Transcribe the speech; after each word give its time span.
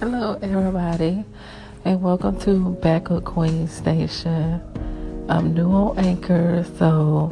Hello, 0.00 0.38
everybody, 0.40 1.26
and 1.84 2.00
welcome 2.00 2.40
to 2.40 2.70
Back 2.70 3.04
Backup 3.04 3.24
Queen 3.24 3.68
Station. 3.68 4.62
I'm 5.28 5.52
new 5.52 5.70
on 5.70 5.98
Anchor, 5.98 6.64
so 6.78 7.30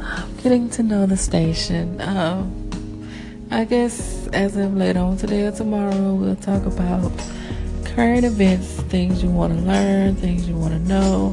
I'm 0.00 0.36
getting 0.36 0.70
to 0.70 0.84
know 0.84 1.04
the 1.06 1.16
station. 1.16 2.00
Um, 2.00 3.10
I 3.50 3.64
guess 3.64 4.28
as 4.28 4.56
of 4.56 4.76
later 4.76 5.00
on 5.00 5.16
today 5.16 5.46
or 5.46 5.50
tomorrow, 5.50 6.14
we'll 6.14 6.36
talk 6.36 6.64
about 6.64 7.10
current 7.86 8.24
events, 8.24 8.80
things 8.82 9.20
you 9.20 9.28
want 9.28 9.52
to 9.52 9.60
learn, 9.64 10.14
things 10.14 10.48
you 10.48 10.54
want 10.54 10.74
to 10.74 10.88
know. 10.88 11.30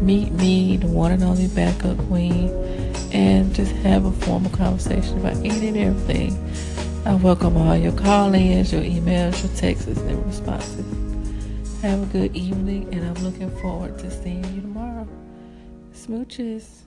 Meet 0.00 0.32
me, 0.32 0.78
the 0.78 0.86
one 0.86 1.12
and 1.12 1.22
only 1.22 1.46
Backup 1.48 1.98
Queen, 2.06 2.48
and 3.12 3.54
just 3.54 3.72
have 3.72 4.06
a 4.06 4.12
formal 4.12 4.50
conversation 4.50 5.18
about 5.18 5.36
any 5.44 5.68
and 5.68 5.76
everything 5.76 6.77
I 7.06 7.14
welcome 7.14 7.56
all 7.56 7.76
your 7.76 7.92
call 7.92 8.34
ins, 8.34 8.72
your 8.72 8.82
emails, 8.82 9.42
your 9.42 9.54
texts, 9.56 9.86
and 9.86 10.26
responses. 10.26 10.84
Have 11.82 12.02
a 12.02 12.06
good 12.06 12.36
evening, 12.36 12.92
and 12.92 13.04
I'm 13.04 13.24
looking 13.24 13.50
forward 13.58 13.98
to 14.00 14.10
seeing 14.10 14.44
you 14.54 14.60
tomorrow. 14.60 15.08
Smooches. 15.94 16.82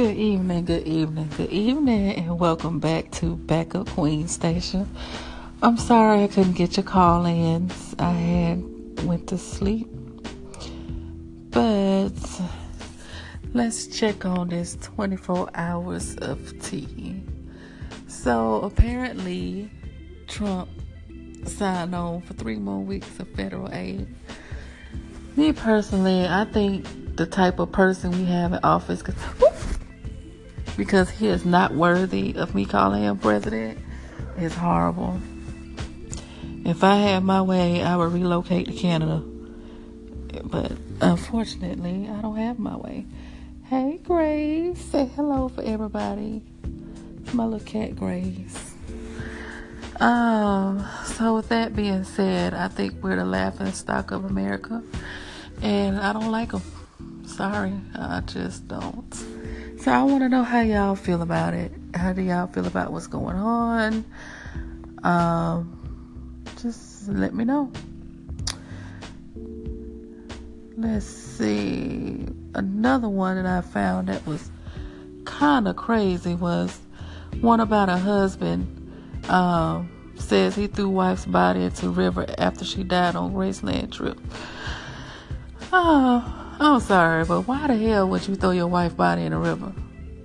Good 0.00 0.16
evening, 0.16 0.64
good 0.64 0.86
evening, 0.86 1.28
good 1.36 1.50
evening, 1.50 2.12
and 2.14 2.38
welcome 2.40 2.80
back 2.80 3.10
to 3.10 3.36
Backup 3.36 3.86
Queen 3.90 4.28
Station. 4.28 4.88
I'm 5.60 5.76
sorry 5.76 6.24
I 6.24 6.28
couldn't 6.28 6.54
get 6.54 6.78
your 6.78 6.84
call 6.84 7.26
ins. 7.26 7.94
I 7.98 8.10
had 8.12 9.04
went 9.04 9.26
to 9.26 9.36
sleep. 9.36 9.88
But 11.50 12.14
let's 13.52 13.88
check 13.88 14.24
on 14.24 14.48
this 14.48 14.78
24 14.80 15.50
hours 15.54 16.16
of 16.16 16.58
tea. 16.62 17.22
So 18.08 18.62
apparently 18.62 19.70
Trump 20.28 20.70
signed 21.44 21.94
on 21.94 22.22
for 22.22 22.32
three 22.32 22.56
more 22.56 22.80
weeks 22.80 23.20
of 23.20 23.28
federal 23.32 23.70
aid. 23.70 24.08
Me 25.36 25.52
personally, 25.52 26.26
I 26.26 26.46
think 26.46 26.86
the 27.16 27.26
type 27.26 27.58
of 27.58 27.70
person 27.70 28.12
we 28.12 28.24
have 28.24 28.54
in 28.54 28.60
office, 28.62 29.02
because 30.76 31.10
he 31.10 31.28
is 31.28 31.44
not 31.44 31.74
worthy 31.74 32.34
of 32.34 32.54
me 32.54 32.64
calling 32.64 33.02
him 33.02 33.18
president 33.18 33.78
is 34.38 34.54
horrible. 34.54 35.20
If 36.64 36.84
I 36.84 36.96
had 36.96 37.24
my 37.24 37.42
way, 37.42 37.82
I 37.82 37.96
would 37.96 38.12
relocate 38.12 38.66
to 38.66 38.72
Canada. 38.72 39.22
But 40.44 40.72
unfortunately, 41.00 42.08
I 42.08 42.20
don't 42.20 42.36
have 42.36 42.58
my 42.58 42.76
way. 42.76 43.06
Hey, 43.64 43.98
Grace. 44.02 44.80
Say 44.80 45.06
hello 45.16 45.48
for 45.48 45.62
everybody. 45.62 46.42
My 47.32 47.44
little 47.44 47.66
cat, 47.66 47.96
Grace. 47.96 48.74
Um, 50.00 50.86
so 51.04 51.34
with 51.36 51.48
that 51.50 51.76
being 51.76 52.04
said, 52.04 52.54
I 52.54 52.68
think 52.68 53.02
we're 53.02 53.16
the 53.16 53.24
laughing 53.24 53.72
stock 53.72 54.10
of 54.10 54.24
America. 54.24 54.82
And 55.62 55.98
I 55.98 56.12
don't 56.12 56.30
like 56.30 56.52
them. 56.52 56.62
Sorry, 57.26 57.72
I 57.94 58.20
just 58.20 58.66
don't. 58.66 59.39
So 59.80 59.90
I 59.90 60.02
want 60.02 60.22
to 60.22 60.28
know 60.28 60.42
how 60.42 60.60
y'all 60.60 60.94
feel 60.94 61.22
about 61.22 61.54
it. 61.54 61.72
How 61.94 62.12
do 62.12 62.20
y'all 62.20 62.46
feel 62.48 62.66
about 62.66 62.92
what's 62.92 63.06
going 63.06 63.36
on? 63.36 64.04
Um, 65.02 66.44
just 66.60 67.08
let 67.08 67.32
me 67.34 67.44
know. 67.44 67.72
Let's 70.76 71.06
see. 71.06 72.26
Another 72.54 73.08
one 73.08 73.42
that 73.42 73.46
I 73.46 73.62
found 73.62 74.08
that 74.08 74.26
was 74.26 74.50
kind 75.24 75.66
of 75.66 75.76
crazy 75.76 76.34
was 76.34 76.78
one 77.40 77.60
about 77.60 77.88
a 77.88 77.96
husband 77.96 78.66
um, 79.30 80.12
says 80.16 80.54
he 80.54 80.66
threw 80.66 80.90
wife's 80.90 81.24
body 81.24 81.62
into 81.62 81.88
river 81.88 82.26
after 82.36 82.66
she 82.66 82.84
died 82.84 83.16
on 83.16 83.32
Graceland 83.32 83.92
trip. 83.92 84.20
Oh, 85.72 86.49
I'm 86.62 86.78
sorry, 86.80 87.24
but 87.24 87.48
why 87.48 87.68
the 87.68 87.74
hell 87.74 88.06
would 88.10 88.28
you 88.28 88.34
throw 88.34 88.50
your 88.50 88.66
wife's 88.66 88.94
body 88.94 89.22
in 89.22 89.32
the 89.32 89.38
river? 89.38 89.72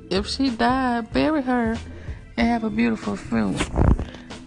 If 0.09 0.27
she 0.27 0.49
died, 0.49 1.13
bury 1.13 1.41
her 1.41 1.77
and 2.35 2.47
have 2.47 2.65
a 2.65 2.69
beautiful 2.69 3.15
funeral. 3.15 3.65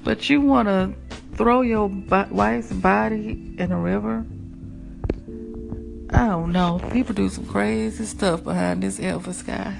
But 0.04 0.28
you 0.28 0.42
want 0.42 0.68
to 0.68 0.92
throw 1.34 1.62
your 1.62 1.88
wife's 1.88 2.70
body 2.74 3.54
in 3.56 3.72
a 3.72 3.78
river? 3.78 4.26
I 6.10 6.28
don't 6.28 6.52
know. 6.52 6.78
People 6.92 7.14
do 7.14 7.30
some 7.30 7.46
crazy 7.46 8.04
stuff 8.04 8.44
behind 8.44 8.82
this 8.82 8.98
Elvis 8.98 9.46
guy. 9.46 9.74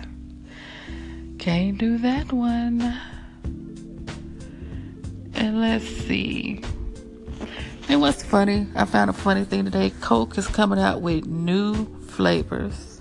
Can't 1.39 1.77
do 1.77 1.99
that 1.99 2.33
one. 2.33 2.81
And 5.35 5.61
let's 5.61 5.85
see. 5.87 6.63
And 7.91 8.01
what's 8.01 8.23
funny, 8.23 8.67
I 8.75 8.87
found 8.87 9.11
a 9.11 9.13
funny 9.13 9.45
thing 9.45 9.67
today. 9.67 9.93
Coke 10.01 10.39
is 10.39 10.47
coming 10.47 10.79
out 10.79 11.03
with 11.03 11.27
new 11.27 11.98
flavors. 12.19 12.99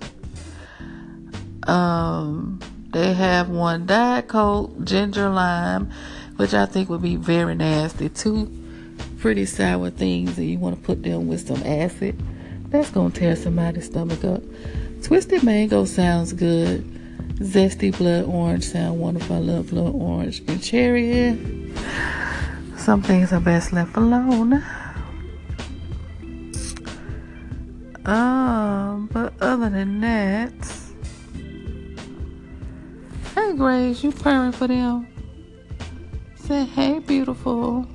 Um, 1.64 2.60
they 2.92 3.12
have 3.14 3.50
one 3.50 3.84
Diet 3.84 4.28
Coke, 4.28 4.84
ginger 4.84 5.28
lime, 5.28 5.90
which 6.36 6.54
I 6.54 6.66
think 6.66 6.88
would 6.88 7.02
be 7.02 7.16
very 7.16 7.56
nasty. 7.56 8.10
Two 8.10 8.48
pretty 9.18 9.44
sour 9.44 9.90
things, 9.90 10.38
and 10.38 10.48
you 10.48 10.56
want 10.60 10.76
to 10.76 10.82
put 10.82 11.02
them 11.02 11.26
with 11.26 11.48
some 11.48 11.60
acid. 11.64 12.16
That's 12.68 12.90
gonna 12.90 13.10
tear 13.10 13.34
somebody's 13.34 13.86
stomach 13.86 14.22
up. 14.24 14.40
Twisted 15.02 15.42
mango 15.42 15.84
sounds 15.84 16.32
good. 16.32 16.84
Zesty 17.40 17.90
blood 17.98 18.24
orange 18.26 18.62
sound 18.62 19.00
wonderful. 19.00 19.34
I 19.34 19.40
love 19.40 19.70
blood 19.70 19.94
orange 19.96 20.42
and 20.46 20.62
cherry. 20.62 21.36
Some 22.76 23.02
things 23.02 23.32
are 23.32 23.40
best 23.40 23.72
left 23.72 23.96
alone. 23.96 24.62
Um, 28.08 29.10
but 29.12 29.34
other 29.38 29.68
than 29.68 30.00
that, 30.00 30.54
hey 33.34 33.52
Grace, 33.52 34.02
you 34.02 34.12
purring 34.12 34.52
for 34.52 34.66
them? 34.66 35.06
Say 36.36 36.64
hey, 36.64 37.00
beautiful. 37.00 37.86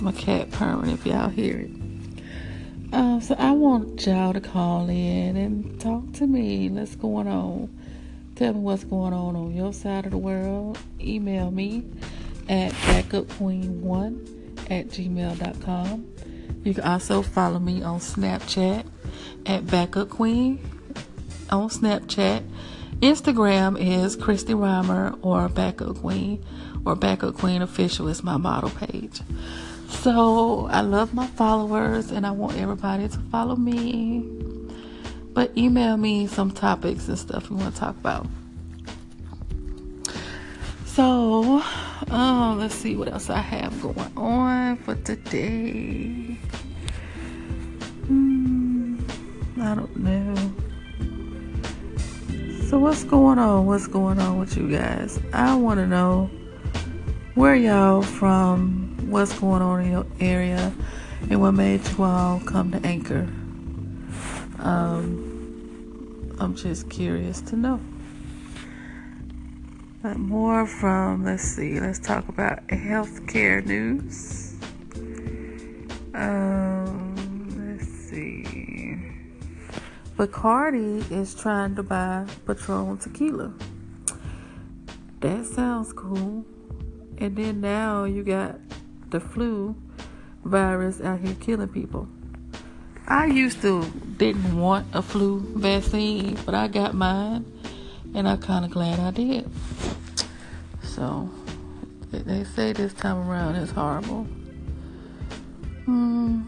My 0.00 0.10
cat 0.10 0.50
purring 0.50 0.90
if 0.90 1.06
y'all 1.06 1.28
hear 1.28 1.58
it. 1.58 1.70
Uh, 2.92 3.20
so 3.20 3.36
I 3.38 3.52
want 3.52 4.04
y'all 4.04 4.32
to 4.32 4.40
call 4.40 4.88
in 4.88 5.36
and 5.36 5.80
talk 5.80 6.12
to 6.14 6.26
me. 6.26 6.68
What's 6.70 6.96
going 6.96 7.28
on? 7.28 7.72
Tell 8.34 8.52
me 8.52 8.58
what's 8.58 8.82
going 8.82 9.12
on 9.12 9.36
on 9.36 9.54
your 9.54 9.72
side 9.72 10.06
of 10.06 10.10
the 10.10 10.18
world. 10.18 10.76
Email 11.00 11.52
me 11.52 11.84
at 12.48 12.72
backupqueen1 12.72 14.70
at 14.72 14.88
gmail.com. 14.88 16.06
You 16.64 16.74
can 16.74 16.84
also 16.84 17.22
follow 17.22 17.58
me 17.58 17.82
on 17.82 18.00
Snapchat 18.00 18.86
at 19.46 19.66
Backup 19.66 20.10
Queen 20.10 20.58
on 21.50 21.68
Snapchat. 21.68 22.42
Instagram 23.00 23.80
is 23.80 24.14
Christy 24.14 24.54
Rhymer 24.54 25.14
or 25.22 25.48
Backup 25.48 25.96
Queen 25.98 26.44
or 26.84 26.94
Backup 26.94 27.34
Queen 27.34 27.62
Official 27.62 28.08
is 28.08 28.22
my 28.22 28.36
model 28.36 28.70
page. 28.70 29.20
So 29.88 30.66
I 30.70 30.82
love 30.82 31.14
my 31.14 31.26
followers 31.26 32.10
and 32.10 32.26
I 32.26 32.30
want 32.30 32.56
everybody 32.56 33.08
to 33.08 33.18
follow 33.30 33.56
me. 33.56 34.24
But 35.32 35.56
email 35.56 35.96
me 35.96 36.26
some 36.26 36.50
topics 36.50 37.08
and 37.08 37.18
stuff 37.18 37.50
you 37.50 37.56
want 37.56 37.74
to 37.74 37.80
talk 37.80 37.96
about. 37.96 38.26
So, 40.86 41.62
um, 42.10 42.58
let's 42.58 42.74
see 42.74 42.96
what 42.96 43.08
else 43.08 43.30
I 43.30 43.38
have 43.38 43.80
going 43.80 44.12
on 44.16 44.76
for 44.78 44.96
today. 44.96 46.36
Hmm, 48.06 48.98
I 49.60 49.74
don't 49.76 49.96
know. 49.96 50.34
So, 52.68 52.78
what's 52.78 53.04
going 53.04 53.38
on? 53.38 53.66
What's 53.66 53.86
going 53.86 54.20
on 54.20 54.38
with 54.38 54.56
you 54.56 54.70
guys? 54.70 55.20
I 55.32 55.54
want 55.54 55.78
to 55.78 55.86
know 55.86 56.30
where 57.34 57.54
y'all 57.54 58.02
from, 58.02 58.96
what's 59.08 59.32
going 59.38 59.62
on 59.62 59.80
in 59.82 59.92
your 59.92 60.06
area, 60.20 60.72
and 61.28 61.40
what 61.40 61.52
made 61.52 61.86
you 61.88 62.04
all 62.04 62.40
come 62.40 62.72
to 62.72 62.84
Anchor. 62.86 63.28
Um, 64.58 66.36
I'm 66.40 66.54
just 66.54 66.90
curious 66.90 67.40
to 67.42 67.56
know. 67.56 67.80
But 70.02 70.16
more 70.16 70.66
from, 70.66 71.24
let's 71.24 71.42
see, 71.42 71.78
let's 71.78 71.98
talk 71.98 72.26
about 72.28 72.66
healthcare 72.68 73.64
news. 73.64 74.54
Um, 76.14 77.14
let's 77.58 77.86
see. 77.86 78.98
Bacardi 80.16 81.10
is 81.10 81.34
trying 81.34 81.74
to 81.76 81.82
buy 81.82 82.26
Patron 82.46 82.96
tequila. 82.96 83.52
that 85.20 85.44
sounds 85.44 85.92
cool. 85.92 86.46
And 87.18 87.36
then 87.36 87.60
now 87.60 88.04
you 88.04 88.24
got 88.24 88.58
the 89.10 89.20
flu 89.20 89.76
virus 90.44 91.02
out 91.02 91.20
here 91.20 91.36
killing 91.40 91.68
people. 91.68 92.08
I 93.06 93.26
used 93.26 93.60
to 93.62 93.84
didn't 94.16 94.58
want 94.58 94.86
a 94.94 95.02
flu 95.02 95.40
vaccine, 95.56 96.38
but 96.46 96.54
I 96.54 96.68
got 96.68 96.94
mine, 96.94 97.44
and 98.14 98.28
I'm 98.28 98.38
kind 98.38 98.64
of 98.64 98.70
glad 98.70 98.98
I 98.98 99.10
did. 99.10 99.50
So 100.82 101.30
they 102.10 102.44
say 102.44 102.72
this 102.72 102.92
time 102.92 103.28
around 103.28 103.56
is 103.56 103.70
horrible. 103.70 104.24
Hmm. 105.84 106.42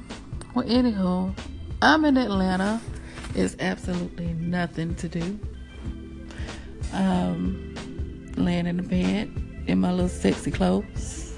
Well, 0.55 0.67
anywho, 0.67 1.37
I'm 1.81 2.05
in 2.05 2.17
Atlanta. 2.17 2.81
It's 3.35 3.57
absolutely 3.61 4.35
nothing 4.35 4.95
to 4.97 5.09
do. 5.09 5.41
Um, 6.93 7.75
laying 8.37 8.67
in 8.67 8.77
the 8.77 8.83
bed 8.83 9.33
in 9.67 9.81
my 9.81 9.91
little 9.91 10.09
sexy 10.09 10.51
clothes. 10.51 11.35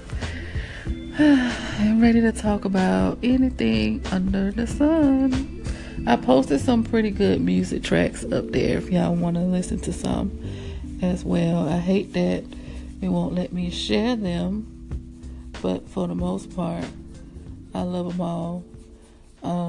I'm 1.17 2.01
ready 2.01 2.19
to 2.21 2.33
talk 2.33 2.65
about 2.65 3.19
anything 3.23 4.01
under 4.11 4.51
the 4.51 4.67
sun. 4.67 5.54
I 6.07 6.15
posted 6.17 6.61
some 6.61 6.83
pretty 6.83 7.09
good 7.09 7.41
music 7.41 7.83
tracks 7.83 8.23
up 8.23 8.51
there 8.51 8.77
if 8.77 8.91
y'all 8.91 9.15
want 9.15 9.37
to 9.37 9.41
listen 9.41 9.79
to 9.81 9.93
some 9.93 10.39
as 11.01 11.23
well. 11.23 11.67
I 11.67 11.77
hate 11.77 12.13
that 12.13 12.43
it 13.01 13.09
won't 13.09 13.33
let 13.33 13.51
me 13.51 13.69
share 13.69 14.15
them, 14.15 15.51
but 15.61 15.87
for 15.89 16.07
the 16.07 16.15
most 16.15 16.55
part, 16.55 16.85
I 17.73 17.81
love 17.81 18.09
them 18.09 18.21
all. 18.21 18.63
Um, 19.43 19.65